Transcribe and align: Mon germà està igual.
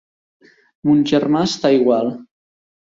Mon 0.89 1.05
germà 1.13 1.47
està 1.51 1.75
igual. 1.81 2.13